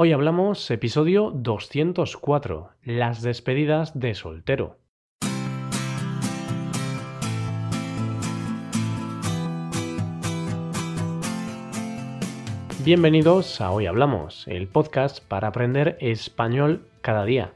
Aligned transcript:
Hoy 0.00 0.12
hablamos 0.12 0.70
episodio 0.70 1.32
204, 1.34 2.70
las 2.84 3.20
despedidas 3.20 3.98
de 3.98 4.14
soltero. 4.14 4.76
Bienvenidos 12.84 13.60
a 13.60 13.72
Hoy 13.72 13.86
Hablamos, 13.86 14.46
el 14.46 14.68
podcast 14.68 15.18
para 15.26 15.48
aprender 15.48 15.98
español 16.00 16.86
cada 17.00 17.24
día. 17.24 17.50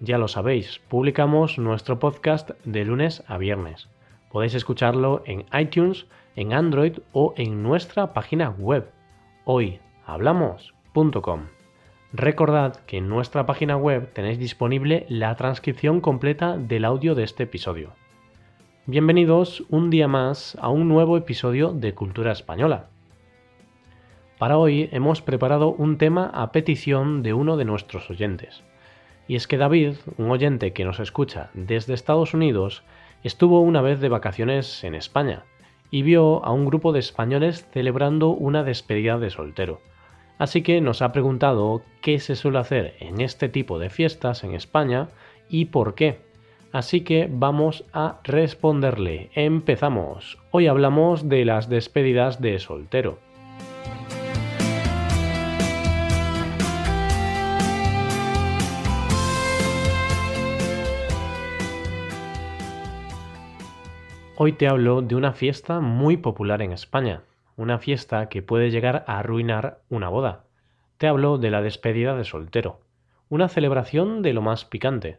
Ya 0.00 0.18
lo 0.18 0.26
sabéis, 0.26 0.80
publicamos 0.88 1.56
nuestro 1.56 2.00
podcast 2.00 2.50
de 2.64 2.84
lunes 2.84 3.22
a 3.28 3.38
viernes. 3.38 3.88
Podéis 4.32 4.54
escucharlo 4.54 5.22
en 5.24 5.44
iTunes, 5.56 6.06
en 6.34 6.52
Android 6.52 6.98
o 7.12 7.32
en 7.36 7.62
nuestra 7.62 8.12
página 8.12 8.50
web 8.50 8.90
hoyhablamos.com. 9.44 11.55
Recordad 12.18 12.76
que 12.86 12.96
en 12.96 13.10
nuestra 13.10 13.44
página 13.44 13.76
web 13.76 14.10
tenéis 14.14 14.38
disponible 14.38 15.04
la 15.10 15.36
transcripción 15.36 16.00
completa 16.00 16.56
del 16.56 16.86
audio 16.86 17.14
de 17.14 17.24
este 17.24 17.42
episodio. 17.42 17.92
Bienvenidos 18.86 19.64
un 19.68 19.90
día 19.90 20.08
más 20.08 20.56
a 20.62 20.70
un 20.70 20.88
nuevo 20.88 21.18
episodio 21.18 21.74
de 21.74 21.92
Cultura 21.92 22.32
Española. 22.32 22.86
Para 24.38 24.56
hoy 24.56 24.88
hemos 24.92 25.20
preparado 25.20 25.72
un 25.72 25.98
tema 25.98 26.30
a 26.32 26.52
petición 26.52 27.22
de 27.22 27.34
uno 27.34 27.58
de 27.58 27.66
nuestros 27.66 28.08
oyentes. 28.08 28.64
Y 29.28 29.36
es 29.36 29.46
que 29.46 29.58
David, 29.58 29.96
un 30.16 30.30
oyente 30.30 30.72
que 30.72 30.86
nos 30.86 31.00
escucha 31.00 31.50
desde 31.52 31.92
Estados 31.92 32.32
Unidos, 32.32 32.82
estuvo 33.24 33.60
una 33.60 33.82
vez 33.82 34.00
de 34.00 34.08
vacaciones 34.08 34.84
en 34.84 34.94
España 34.94 35.44
y 35.90 36.00
vio 36.00 36.42
a 36.46 36.52
un 36.52 36.64
grupo 36.64 36.94
de 36.94 37.00
españoles 37.00 37.68
celebrando 37.72 38.30
una 38.30 38.64
despedida 38.64 39.18
de 39.18 39.28
soltero. 39.28 39.82
Así 40.38 40.62
que 40.62 40.80
nos 40.80 41.00
ha 41.00 41.12
preguntado 41.12 41.82
qué 42.02 42.18
se 42.18 42.36
suele 42.36 42.58
hacer 42.58 42.94
en 43.00 43.20
este 43.20 43.48
tipo 43.48 43.78
de 43.78 43.88
fiestas 43.88 44.44
en 44.44 44.54
España 44.54 45.08
y 45.48 45.66
por 45.66 45.94
qué. 45.94 46.20
Así 46.72 47.00
que 47.02 47.28
vamos 47.30 47.84
a 47.92 48.20
responderle. 48.22 49.30
Empezamos. 49.34 50.38
Hoy 50.50 50.66
hablamos 50.66 51.28
de 51.28 51.44
las 51.46 51.70
despedidas 51.70 52.40
de 52.42 52.58
soltero. 52.58 53.18
Hoy 64.38 64.52
te 64.52 64.68
hablo 64.68 65.00
de 65.00 65.14
una 65.14 65.32
fiesta 65.32 65.80
muy 65.80 66.18
popular 66.18 66.60
en 66.60 66.72
España, 66.72 67.22
una 67.56 67.78
fiesta 67.78 68.28
que 68.28 68.42
puede 68.42 68.70
llegar 68.70 69.04
a 69.06 69.18
arruinar 69.18 69.80
una 69.88 70.08
boda. 70.08 70.44
Te 70.98 71.08
hablo 71.08 71.38
de 71.38 71.50
la 71.50 71.62
despedida 71.62 72.16
de 72.16 72.24
soltero, 72.24 72.80
una 73.28 73.48
celebración 73.48 74.22
de 74.22 74.32
lo 74.32 74.42
más 74.42 74.64
picante. 74.64 75.18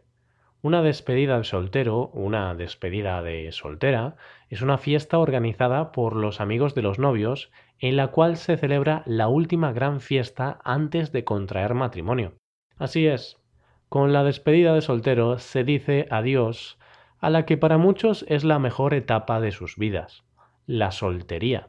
Una 0.60 0.82
despedida 0.82 1.38
de 1.38 1.44
soltero, 1.44 2.08
una 2.14 2.54
despedida 2.54 3.22
de 3.22 3.52
soltera, 3.52 4.16
es 4.48 4.60
una 4.62 4.78
fiesta 4.78 5.18
organizada 5.18 5.92
por 5.92 6.16
los 6.16 6.40
amigos 6.40 6.74
de 6.74 6.82
los 6.82 6.98
novios 6.98 7.50
en 7.78 7.96
la 7.96 8.08
cual 8.08 8.36
se 8.36 8.56
celebra 8.56 9.02
la 9.06 9.28
última 9.28 9.72
gran 9.72 10.00
fiesta 10.00 10.58
antes 10.64 11.12
de 11.12 11.22
contraer 11.24 11.74
matrimonio. 11.74 12.34
Así 12.76 13.06
es, 13.06 13.40
con 13.88 14.12
la 14.12 14.24
despedida 14.24 14.74
de 14.74 14.80
soltero 14.80 15.38
se 15.38 15.64
dice 15.64 16.06
adiós 16.10 16.78
a 17.20 17.30
la 17.30 17.46
que 17.46 17.56
para 17.56 17.78
muchos 17.78 18.24
es 18.28 18.44
la 18.44 18.58
mejor 18.58 18.94
etapa 18.94 19.40
de 19.40 19.52
sus 19.52 19.76
vidas, 19.76 20.24
la 20.66 20.90
soltería. 20.90 21.68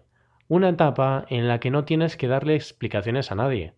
Una 0.50 0.70
etapa 0.70 1.28
en 1.30 1.48
la 1.48 1.60
que 1.60 1.70
no 1.70 1.86
tienes 1.86 2.18
que 2.18 2.28
darle 2.28 2.56
explicaciones 2.56 3.32
a 3.32 3.36
nadie, 3.36 3.76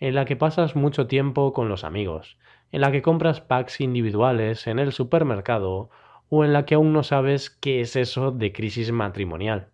en 0.00 0.14
la 0.14 0.26
que 0.26 0.36
pasas 0.36 0.76
mucho 0.76 1.06
tiempo 1.06 1.54
con 1.54 1.70
los 1.70 1.82
amigos, 1.82 2.36
en 2.72 2.82
la 2.82 2.92
que 2.92 3.00
compras 3.00 3.40
packs 3.40 3.80
individuales 3.80 4.66
en 4.66 4.78
el 4.78 4.92
supermercado 4.92 5.88
o 6.28 6.44
en 6.44 6.52
la 6.52 6.66
que 6.66 6.74
aún 6.74 6.92
no 6.92 7.04
sabes 7.04 7.48
qué 7.48 7.80
es 7.80 7.96
eso 7.96 8.32
de 8.32 8.52
crisis 8.52 8.92
matrimonial. 8.92 9.70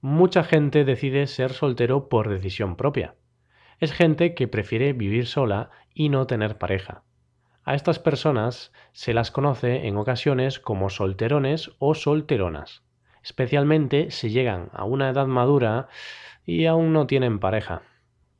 Mucha 0.00 0.44
gente 0.44 0.84
decide 0.84 1.26
ser 1.26 1.52
soltero 1.52 2.08
por 2.08 2.28
decisión 2.28 2.76
propia. 2.76 3.16
Es 3.80 3.90
gente 3.92 4.36
que 4.36 4.46
prefiere 4.46 4.92
vivir 4.92 5.26
sola 5.26 5.70
y 5.94 6.10
no 6.10 6.28
tener 6.28 6.58
pareja. 6.58 7.02
A 7.64 7.74
estas 7.74 7.98
personas 7.98 8.72
se 8.92 9.14
las 9.14 9.32
conoce 9.32 9.88
en 9.88 9.96
ocasiones 9.96 10.60
como 10.60 10.90
solterones 10.90 11.72
o 11.80 11.96
solteronas, 11.96 12.84
especialmente 13.22 14.10
si 14.10 14.30
llegan 14.30 14.70
a 14.72 14.84
una 14.84 15.10
edad 15.10 15.26
madura 15.26 15.88
y 16.44 16.66
aún 16.66 16.92
no 16.92 17.06
tienen 17.06 17.38
pareja. 17.38 17.82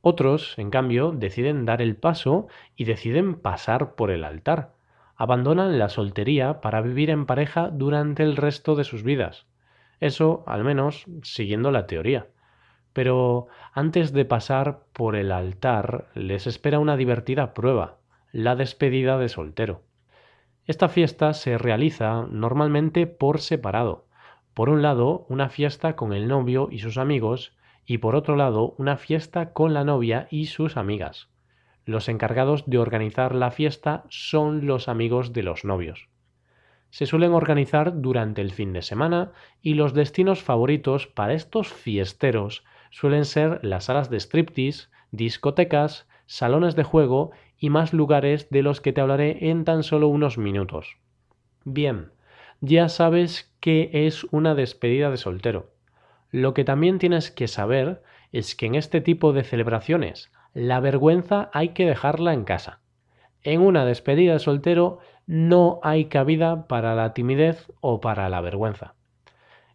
Otros, 0.00 0.54
en 0.58 0.70
cambio, 0.70 1.12
deciden 1.12 1.66
dar 1.66 1.82
el 1.82 1.96
paso 1.96 2.46
y 2.76 2.84
deciden 2.84 3.34
pasar 3.34 3.94
por 3.94 4.10
el 4.10 4.24
altar. 4.24 4.72
Abandonan 5.16 5.78
la 5.78 5.88
soltería 5.88 6.60
para 6.60 6.80
vivir 6.80 7.10
en 7.10 7.26
pareja 7.26 7.68
durante 7.68 8.22
el 8.22 8.36
resto 8.36 8.76
de 8.76 8.84
sus 8.84 9.02
vidas. 9.02 9.46
Eso, 10.00 10.44
al 10.46 10.64
menos, 10.64 11.04
siguiendo 11.22 11.70
la 11.70 11.86
teoría. 11.86 12.28
Pero 12.92 13.48
antes 13.72 14.12
de 14.12 14.24
pasar 14.24 14.80
por 14.92 15.16
el 15.16 15.32
altar 15.32 16.06
les 16.14 16.46
espera 16.46 16.78
una 16.78 16.96
divertida 16.96 17.52
prueba, 17.52 17.98
la 18.32 18.56
despedida 18.56 19.18
de 19.18 19.28
soltero. 19.28 19.82
Esta 20.66 20.88
fiesta 20.88 21.32
se 21.34 21.58
realiza 21.58 22.26
normalmente 22.30 23.06
por 23.06 23.40
separado. 23.40 24.07
Por 24.58 24.70
un 24.70 24.82
lado, 24.82 25.24
una 25.28 25.50
fiesta 25.50 25.94
con 25.94 26.12
el 26.12 26.26
novio 26.26 26.66
y 26.72 26.80
sus 26.80 26.98
amigos, 26.98 27.52
y 27.86 27.98
por 27.98 28.16
otro 28.16 28.34
lado, 28.34 28.74
una 28.76 28.96
fiesta 28.96 29.52
con 29.52 29.72
la 29.72 29.84
novia 29.84 30.26
y 30.32 30.46
sus 30.46 30.76
amigas. 30.76 31.28
Los 31.84 32.08
encargados 32.08 32.64
de 32.66 32.78
organizar 32.78 33.36
la 33.36 33.52
fiesta 33.52 34.04
son 34.08 34.66
los 34.66 34.88
amigos 34.88 35.32
de 35.32 35.44
los 35.44 35.64
novios. 35.64 36.08
Se 36.90 37.06
suelen 37.06 37.34
organizar 37.34 38.00
durante 38.00 38.40
el 38.40 38.50
fin 38.50 38.72
de 38.72 38.82
semana 38.82 39.30
y 39.62 39.74
los 39.74 39.94
destinos 39.94 40.42
favoritos 40.42 41.06
para 41.06 41.34
estos 41.34 41.72
fiesteros 41.72 42.64
suelen 42.90 43.26
ser 43.26 43.60
las 43.62 43.84
salas 43.84 44.10
de 44.10 44.18
striptease, 44.18 44.88
discotecas, 45.12 46.08
salones 46.26 46.74
de 46.74 46.82
juego 46.82 47.30
y 47.60 47.70
más 47.70 47.92
lugares 47.92 48.50
de 48.50 48.62
los 48.62 48.80
que 48.80 48.92
te 48.92 49.00
hablaré 49.00 49.50
en 49.50 49.64
tan 49.64 49.84
solo 49.84 50.08
unos 50.08 50.36
minutos. 50.36 50.96
Bien, 51.64 52.10
ya 52.60 52.88
sabes 52.88 53.54
qué 53.60 53.90
es 53.92 54.24
una 54.24 54.54
despedida 54.54 55.10
de 55.10 55.16
soltero. 55.16 55.70
Lo 56.30 56.54
que 56.54 56.64
también 56.64 56.98
tienes 56.98 57.30
que 57.30 57.48
saber 57.48 58.02
es 58.32 58.54
que 58.54 58.66
en 58.66 58.74
este 58.74 59.00
tipo 59.00 59.32
de 59.32 59.44
celebraciones 59.44 60.30
la 60.54 60.80
vergüenza 60.80 61.50
hay 61.52 61.70
que 61.70 61.86
dejarla 61.86 62.32
en 62.32 62.44
casa. 62.44 62.80
En 63.42 63.60
una 63.60 63.84
despedida 63.84 64.32
de 64.34 64.38
soltero 64.40 64.98
no 65.26 65.78
hay 65.82 66.06
cabida 66.06 66.66
para 66.66 66.94
la 66.94 67.14
timidez 67.14 67.70
o 67.80 68.00
para 68.00 68.28
la 68.28 68.40
vergüenza. 68.40 68.94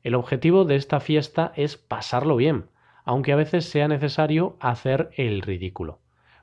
El 0.03 0.15
objetivo 0.15 0.65
de 0.65 0.75
esta 0.75 1.00
fiesta 1.00 1.53
es 1.55 1.77
pasarlo 1.77 2.35
bien, 2.35 2.65
aunque 3.05 3.31
a 3.31 3.38
veces 3.38 3.65
sea 3.65 3.88
necesario 3.88 4.57
hacer 4.59 5.09
el 5.15 5.41
ridículo. 5.41 6.00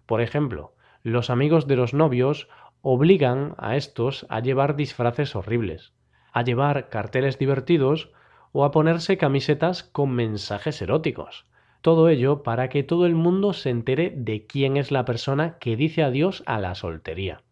Por 0.06 0.22
ejemplo, 0.22 0.74
los 1.02 1.28
amigos 1.28 1.66
de 1.66 1.76
los 1.76 1.92
novios 1.92 2.48
obligan 2.82 3.54
a 3.58 3.76
estos 3.76 4.26
a 4.30 4.40
llevar 4.40 4.76
disfraces 4.76 5.36
horribles, 5.36 5.92
a 6.32 6.42
llevar 6.42 6.88
carteles 6.88 7.38
divertidos 7.38 8.12
o 8.52 8.64
a 8.64 8.70
ponerse 8.70 9.16
camisetas 9.16 9.82
con 9.82 10.10
mensajes 10.10 10.80
eróticos. 10.82 11.46
Todo 11.82 12.08
ello 12.08 12.42
para 12.42 12.68
que 12.68 12.82
todo 12.82 13.06
el 13.06 13.14
mundo 13.14 13.52
se 13.52 13.70
entere 13.70 14.12
de 14.14 14.46
quién 14.46 14.76
es 14.76 14.90
la 14.90 15.04
persona 15.04 15.58
que 15.58 15.76
dice 15.76 16.02
adiós 16.02 16.42
a 16.46 16.60
la 16.60 16.74
soltería. 16.74 17.42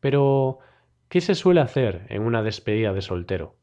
Pero, 0.00 0.58
¿qué 1.08 1.20
se 1.20 1.34
suele 1.34 1.60
hacer 1.60 2.06
en 2.08 2.22
una 2.22 2.42
despedida 2.42 2.92
de 2.92 3.02
soltero? 3.02 3.56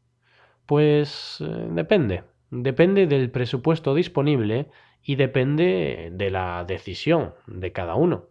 Pues 0.65 1.39
eh, 1.41 1.67
depende. 1.71 2.23
Depende 2.51 3.07
del 3.07 3.31
presupuesto 3.31 3.95
disponible 3.95 4.69
y 5.03 5.15
depende 5.15 6.09
de 6.11 6.29
la 6.29 6.63
decisión 6.67 7.33
de 7.47 7.71
cada 7.71 7.95
uno. 7.95 8.25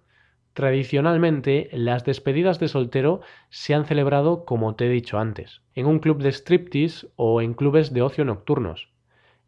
Tradicionalmente, 0.55 1.69
las 1.73 2.05
despedidas 2.05 2.61
de 2.61 2.69
soltero 2.69 3.21
se 3.51 3.75
han 3.75 3.87
celebrado, 3.87 4.45
como 4.45 4.77
te 4.77 4.87
he 4.87 4.89
dicho 4.89 5.19
antes, 5.19 5.63
en 5.75 5.87
un 5.87 5.99
club 5.99 6.23
de 6.23 6.31
striptease 6.31 7.09
o 7.17 7.43
en 7.43 7.55
clubes 7.55 7.93
de 7.93 8.03
ocio 8.03 8.25
nocturnos. 8.25 8.89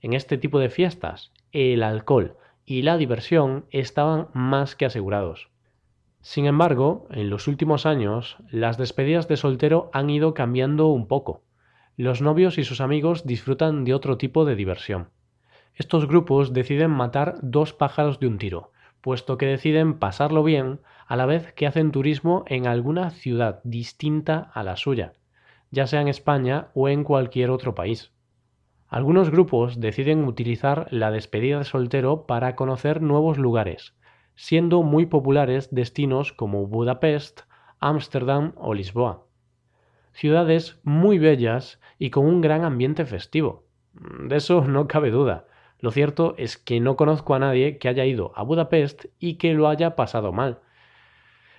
En 0.00 0.14
este 0.14 0.36
tipo 0.36 0.58
de 0.58 0.68
fiestas, 0.68 1.32
el 1.52 1.84
alcohol 1.84 2.36
y 2.64 2.82
la 2.82 2.96
diversión 2.96 3.66
estaban 3.70 4.28
más 4.34 4.74
que 4.74 4.84
asegurados. 4.84 5.48
Sin 6.22 6.46
embargo, 6.46 7.06
en 7.12 7.30
los 7.30 7.46
últimos 7.46 7.86
años, 7.86 8.36
las 8.50 8.76
despedidas 8.76 9.28
de 9.28 9.36
soltero 9.36 9.90
han 9.92 10.10
ido 10.10 10.34
cambiando 10.34 10.88
un 10.88 11.06
poco. 11.06 11.44
Los 11.96 12.20
novios 12.20 12.58
y 12.58 12.64
sus 12.64 12.80
amigos 12.80 13.24
disfrutan 13.24 13.84
de 13.84 13.94
otro 13.94 14.18
tipo 14.18 14.44
de 14.44 14.56
diversión. 14.56 15.10
Estos 15.72 16.08
grupos 16.08 16.52
deciden 16.52 16.90
matar 16.90 17.36
dos 17.42 17.72
pájaros 17.72 18.18
de 18.18 18.26
un 18.26 18.38
tiro, 18.38 18.72
puesto 19.00 19.38
que 19.38 19.46
deciden 19.46 20.00
pasarlo 20.00 20.42
bien 20.42 20.80
a 21.06 21.16
la 21.16 21.26
vez 21.26 21.52
que 21.52 21.66
hacen 21.66 21.92
turismo 21.92 22.44
en 22.46 22.66
alguna 22.66 23.10
ciudad 23.10 23.60
distinta 23.64 24.50
a 24.52 24.62
la 24.62 24.76
suya, 24.76 25.14
ya 25.70 25.86
sea 25.86 26.00
en 26.00 26.08
España 26.08 26.68
o 26.74 26.88
en 26.88 27.04
cualquier 27.04 27.50
otro 27.50 27.74
país. 27.74 28.12
Algunos 28.88 29.30
grupos 29.30 29.80
deciden 29.80 30.24
utilizar 30.24 30.86
la 30.90 31.10
despedida 31.10 31.58
de 31.58 31.64
soltero 31.64 32.26
para 32.26 32.54
conocer 32.54 33.02
nuevos 33.02 33.38
lugares, 33.38 33.96
siendo 34.36 34.82
muy 34.82 35.06
populares 35.06 35.74
destinos 35.74 36.32
como 36.32 36.66
Budapest, 36.66 37.42
Ámsterdam 37.80 38.52
o 38.56 38.74
Lisboa. 38.74 39.26
Ciudades 40.12 40.80
muy 40.82 41.18
bellas 41.18 41.80
y 41.98 42.10
con 42.10 42.26
un 42.26 42.40
gran 42.40 42.64
ambiente 42.64 43.04
festivo. 43.04 43.64
De 43.92 44.36
eso 44.36 44.60
no 44.66 44.88
cabe 44.88 45.10
duda. 45.10 45.46
Lo 45.78 45.90
cierto 45.90 46.34
es 46.38 46.56
que 46.56 46.80
no 46.80 46.96
conozco 46.96 47.34
a 47.34 47.38
nadie 47.38 47.78
que 47.78 47.88
haya 47.88 48.04
ido 48.06 48.32
a 48.34 48.42
Budapest 48.42 49.06
y 49.18 49.34
que 49.34 49.52
lo 49.52 49.68
haya 49.68 49.94
pasado 49.94 50.32
mal. 50.32 50.60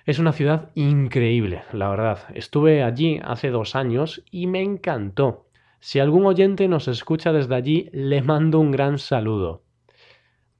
Es 0.08 0.18
una 0.18 0.32
ciudad 0.32 0.70
increíble, 0.74 1.64
la 1.70 1.90
verdad. 1.90 2.20
Estuve 2.32 2.82
allí 2.82 3.20
hace 3.22 3.50
dos 3.50 3.76
años 3.76 4.24
y 4.30 4.46
me 4.46 4.62
encantó. 4.62 5.50
Si 5.80 6.00
algún 6.00 6.24
oyente 6.24 6.66
nos 6.66 6.88
escucha 6.88 7.30
desde 7.30 7.54
allí, 7.54 7.90
le 7.92 8.22
mando 8.22 8.58
un 8.58 8.70
gran 8.70 8.96
saludo. 8.98 9.64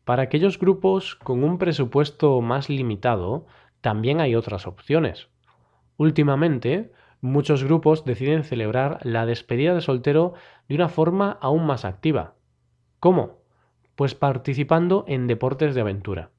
Para 0.05 0.25
aquellos 0.25 0.59
grupos 0.59 1.15
con 1.15 1.45
un 1.45 1.57
presupuesto 1.57 2.43
más 2.43 2.69
limitado, 2.69 3.47
también 3.81 4.21
hay 4.21 4.35
otras 4.35 4.67
opciones. 4.67 5.31
Últimamente, 5.97 6.93
muchos 7.23 7.65
grupos 7.65 8.05
deciden 8.05 8.45
celebrar 8.45 8.99
la 9.03 9.25
despedida 9.25 9.75
de 9.75 9.81
soltero 9.81 10.35
de 10.69 10.75
una 10.75 10.91
forma 10.91 11.39
aún 11.41 11.65
más 11.65 11.87
activa. 11.87 12.35
¿Cómo? 13.01 13.39
Pues 13.97 14.15
participando 14.15 15.07
en 15.09 15.27
deportes 15.27 15.75
de 15.75 15.81
aventura. 15.81 16.33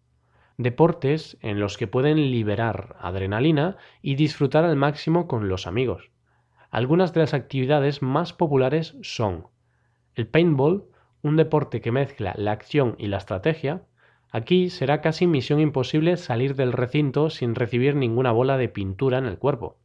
Deportes 0.60 1.38
en 1.40 1.62
los 1.62 1.78
que 1.78 1.88
pueden 1.88 2.18
liberar 2.32 2.98
adrenalina 3.00 3.78
y 4.02 4.16
disfrutar 4.16 4.66
al 4.66 4.76
máximo 4.76 5.26
con 5.26 5.48
los 5.48 5.68
amigos. 5.68 6.12
Algunas 6.70 7.14
de 7.14 7.22
las 7.22 7.34
actividades 7.34 8.02
más 8.02 8.34
populares 8.34 8.98
son 9.02 9.48
el 10.16 10.28
paintball, 10.28 10.84
un 11.22 11.38
deporte 11.38 11.80
que 11.80 11.94
mezcla 11.94 12.34
la 12.36 12.52
acción 12.52 12.96
y 12.98 13.08
la 13.08 13.20
estrategia. 13.20 13.84
Aquí 14.32 14.70
será 14.70 15.00
casi 15.00 15.28
misión 15.28 15.62
imposible 15.62 16.18
salir 16.18 16.56
del 16.56 16.74
recinto 16.74 17.30
sin 17.30 17.56
recibir 17.56 17.96
ninguna 17.96 18.34
bola 18.34 18.58
de 18.58 18.68
pintura 18.68 19.18
en 19.18 19.28
el 19.28 19.38
cuerpo. 19.38 19.78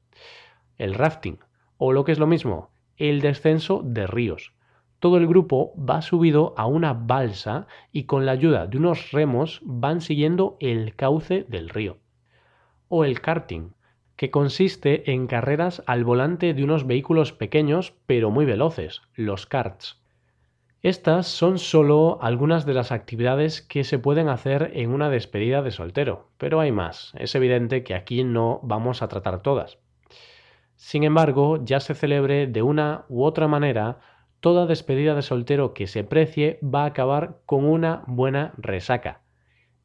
El 0.76 0.94
rafting, 0.94 1.38
o 1.78 1.92
lo 1.92 2.04
que 2.04 2.10
es 2.10 2.18
lo 2.18 2.26
mismo, 2.26 2.72
el 2.96 3.20
descenso 3.20 3.80
de 3.84 4.08
ríos. 4.08 4.52
Todo 4.98 5.16
el 5.18 5.26
grupo 5.26 5.74
va 5.78 6.02
subido 6.02 6.54
a 6.56 6.66
una 6.66 6.92
balsa 6.92 7.66
y 7.92 8.04
con 8.04 8.26
la 8.26 8.32
ayuda 8.32 8.66
de 8.66 8.78
unos 8.78 9.12
remos 9.12 9.60
van 9.64 10.00
siguiendo 10.00 10.56
el 10.60 10.94
cauce 10.96 11.44
del 11.48 11.68
río. 11.68 11.98
O 12.88 13.04
el 13.04 13.20
karting, 13.20 13.72
que 14.16 14.30
consiste 14.30 15.12
en 15.12 15.26
carreras 15.26 15.82
al 15.86 16.04
volante 16.04 16.54
de 16.54 16.64
unos 16.64 16.86
vehículos 16.86 17.32
pequeños 17.32 17.94
pero 18.06 18.30
muy 18.30 18.44
veloces, 18.44 19.02
los 19.14 19.46
karts. 19.46 20.00
Estas 20.84 21.26
son 21.26 21.58
solo 21.58 22.18
algunas 22.20 22.66
de 22.66 22.74
las 22.74 22.92
actividades 22.92 23.62
que 23.62 23.84
se 23.84 23.98
pueden 23.98 24.28
hacer 24.28 24.70
en 24.74 24.90
una 24.90 25.08
despedida 25.08 25.62
de 25.62 25.70
soltero, 25.70 26.28
pero 26.36 26.60
hay 26.60 26.72
más. 26.72 27.14
Es 27.16 27.34
evidente 27.34 27.82
que 27.84 27.94
aquí 27.94 28.22
no 28.22 28.60
vamos 28.62 29.00
a 29.00 29.08
tratar 29.08 29.40
todas. 29.40 29.78
Sin 30.76 31.02
embargo, 31.02 31.64
ya 31.64 31.80
se 31.80 31.94
celebre 31.94 32.46
de 32.46 32.60
una 32.60 33.06
u 33.08 33.24
otra 33.24 33.48
manera, 33.48 34.00
toda 34.44 34.66
despedida 34.66 35.14
de 35.14 35.22
soltero 35.22 35.72
que 35.72 35.86
se 35.86 36.04
precie 36.04 36.58
va 36.62 36.82
a 36.82 36.88
acabar 36.88 37.38
con 37.46 37.64
una 37.64 38.04
buena 38.06 38.52
resaca. 38.58 39.22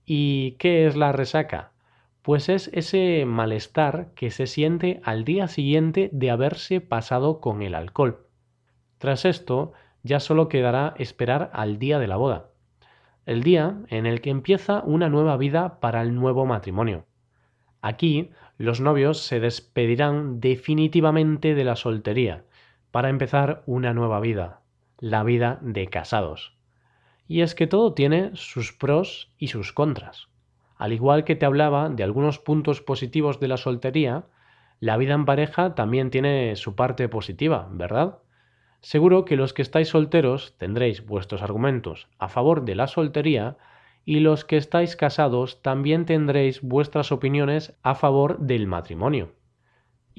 ¿Y 0.06 0.58
qué 0.60 0.86
es 0.86 0.98
la 0.98 1.14
resaca? 1.14 1.72
Pues 2.24 2.50
es 2.50 2.70
ese 2.74 3.24
malestar 3.26 4.12
que 4.16 4.32
se 4.32 4.48
siente 4.48 5.00
al 5.06 5.24
día 5.24 5.48
siguiente 5.48 6.10
de 6.12 6.30
haberse 6.30 6.82
pasado 6.82 7.40
con 7.40 7.62
el 7.62 7.74
alcohol. 7.74 8.28
Tras 8.98 9.24
esto, 9.24 9.72
ya 10.04 10.20
solo 10.20 10.50
quedará 10.50 10.94
esperar 10.98 11.52
al 11.54 11.80
día 11.80 11.98
de 11.98 12.08
la 12.08 12.18
boda, 12.18 12.50
el 13.26 13.44
día 13.44 13.78
en 13.88 14.06
el 14.06 14.20
que 14.20 14.30
empieza 14.30 14.84
una 14.84 15.08
nueva 15.08 15.38
vida 15.38 15.80
para 15.80 16.02
el 16.02 16.14
nuevo 16.16 16.46
matrimonio. 16.46 17.06
Aquí 17.82 18.32
los 18.58 18.82
novios 18.82 19.20
se 19.22 19.40
despedirán 19.40 20.42
definitivamente 20.42 21.56
de 21.56 21.64
la 21.64 21.78
soltería 21.78 22.44
para 22.92 23.10
empezar 23.10 23.64
una 23.66 23.94
nueva 23.94 24.20
vida, 24.20 24.62
la 25.00 25.24
vida 25.24 25.60
de 25.62 25.88
casados. 25.88 26.58
Y 27.28 27.42
es 27.42 27.56
que 27.56 27.68
todo 27.68 27.94
tiene 27.94 28.32
sus 28.34 28.74
pros 28.74 29.32
y 29.38 29.48
sus 29.48 29.74
contras. 29.74 30.28
Al 30.78 30.94
igual 30.94 31.26
que 31.26 31.36
te 31.36 31.46
hablaba 31.46 31.90
de 31.90 32.04
algunos 32.04 32.40
puntos 32.40 32.82
positivos 32.82 33.40
de 33.40 33.48
la 33.48 33.58
soltería, 33.58 34.24
la 34.80 34.98
vida 34.98 35.14
en 35.14 35.26
pareja 35.26 35.76
también 35.76 36.10
tiene 36.10 36.56
su 36.56 36.76
parte 36.76 37.10
positiva, 37.10 37.68
¿verdad? 37.72 38.20
Seguro 38.82 39.26
que 39.26 39.36
los 39.36 39.54
que 39.54 39.62
estáis 39.62 39.90
solteros 39.90 40.56
tendréis 40.58 41.06
vuestros 41.06 41.42
argumentos 41.42 42.08
a 42.18 42.30
favor 42.30 42.64
de 42.64 42.76
la 42.76 42.88
soltería 42.88 43.58
y 44.06 44.22
los 44.22 44.46
que 44.46 44.56
estáis 44.56 44.96
casados 44.96 45.62
también 45.62 46.06
tendréis 46.06 46.62
vuestras 46.62 47.12
opiniones 47.12 47.78
a 47.84 47.94
favor 47.94 48.40
del 48.40 48.66
matrimonio. 48.68 49.34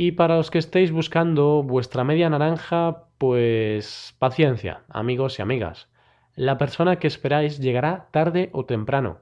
Y 0.02 0.12
para 0.12 0.36
los 0.38 0.50
que 0.50 0.56
estéis 0.56 0.92
buscando 0.92 1.62
vuestra 1.62 2.04
media 2.04 2.30
naranja, 2.30 3.04
pues 3.18 4.16
paciencia, 4.18 4.80
amigos 4.88 5.38
y 5.38 5.42
amigas. 5.42 5.90
La 6.34 6.56
persona 6.56 6.96
que 6.96 7.06
esperáis 7.06 7.58
llegará 7.58 8.08
tarde 8.10 8.48
o 8.54 8.64
temprano. 8.64 9.18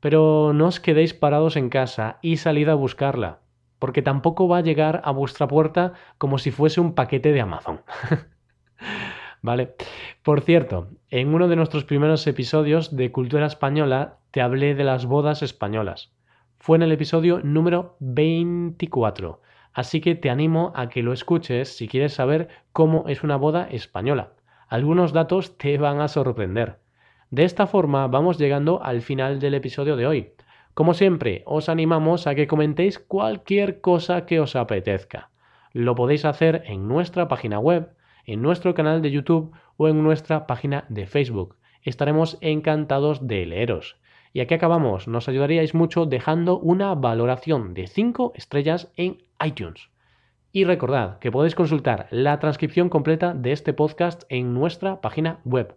Pero 0.00 0.52
no 0.52 0.66
os 0.66 0.78
quedéis 0.78 1.14
parados 1.14 1.56
en 1.56 1.70
casa 1.70 2.18
y 2.20 2.36
salid 2.36 2.68
a 2.68 2.74
buscarla, 2.74 3.38
porque 3.78 4.02
tampoco 4.02 4.46
va 4.46 4.58
a 4.58 4.62
llegar 4.62 5.00
a 5.04 5.10
vuestra 5.10 5.48
puerta 5.48 5.94
como 6.18 6.36
si 6.36 6.50
fuese 6.50 6.82
un 6.82 6.94
paquete 6.94 7.32
de 7.32 7.40
Amazon. 7.40 7.80
¿Vale? 9.40 9.74
Por 10.22 10.42
cierto, 10.42 10.88
en 11.08 11.32
uno 11.32 11.48
de 11.48 11.56
nuestros 11.56 11.84
primeros 11.84 12.26
episodios 12.26 12.94
de 12.94 13.10
Cultura 13.10 13.46
Española 13.46 14.18
te 14.32 14.42
hablé 14.42 14.74
de 14.74 14.84
las 14.84 15.06
bodas 15.06 15.42
españolas. 15.42 16.12
Fue 16.58 16.76
en 16.76 16.82
el 16.82 16.92
episodio 16.92 17.40
número 17.42 17.96
24. 18.00 19.40
Así 19.72 20.00
que 20.00 20.14
te 20.14 20.30
animo 20.30 20.72
a 20.74 20.88
que 20.88 21.02
lo 21.02 21.12
escuches 21.12 21.76
si 21.76 21.88
quieres 21.88 22.14
saber 22.14 22.48
cómo 22.72 23.04
es 23.08 23.22
una 23.22 23.36
boda 23.36 23.68
española. 23.70 24.32
Algunos 24.68 25.12
datos 25.12 25.58
te 25.58 25.78
van 25.78 26.00
a 26.00 26.08
sorprender. 26.08 26.78
De 27.30 27.44
esta 27.44 27.66
forma 27.66 28.06
vamos 28.06 28.38
llegando 28.38 28.82
al 28.82 29.02
final 29.02 29.38
del 29.38 29.54
episodio 29.54 29.96
de 29.96 30.06
hoy. 30.06 30.32
Como 30.74 30.94
siempre, 30.94 31.42
os 31.46 31.68
animamos 31.68 32.26
a 32.26 32.34
que 32.34 32.46
comentéis 32.46 32.98
cualquier 32.98 33.80
cosa 33.80 34.26
que 34.26 34.40
os 34.40 34.56
apetezca. 34.56 35.30
Lo 35.72 35.94
podéis 35.94 36.24
hacer 36.24 36.62
en 36.66 36.88
nuestra 36.88 37.28
página 37.28 37.58
web 37.58 37.90
en 38.26 38.42
nuestro 38.42 38.74
canal 38.74 39.02
de 39.02 39.10
YouTube 39.10 39.52
o 39.76 39.88
en 39.88 40.02
nuestra 40.02 40.46
página 40.46 40.84
de 40.88 41.06
Facebook. 41.06 41.56
Estaremos 41.82 42.38
encantados 42.40 43.26
de 43.26 43.46
leeros. 43.46 43.96
Y 44.32 44.40
aquí 44.40 44.54
acabamos. 44.54 45.08
Nos 45.08 45.28
ayudaríais 45.28 45.74
mucho 45.74 46.06
dejando 46.06 46.58
una 46.58 46.94
valoración 46.94 47.74
de 47.74 47.86
5 47.86 48.32
estrellas 48.34 48.90
en 48.96 49.18
iTunes. 49.44 49.90
Y 50.52 50.64
recordad 50.64 51.18
que 51.18 51.30
podéis 51.30 51.54
consultar 51.54 52.08
la 52.10 52.38
transcripción 52.38 52.88
completa 52.88 53.34
de 53.34 53.52
este 53.52 53.72
podcast 53.72 54.24
en 54.28 54.54
nuestra 54.54 55.00
página 55.00 55.40
web 55.44 55.76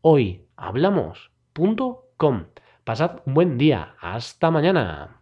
hoyhablamos.com. 0.00 2.44
Pasad 2.84 3.20
un 3.26 3.34
buen 3.34 3.58
día. 3.58 3.94
Hasta 4.00 4.50
mañana. 4.50 5.17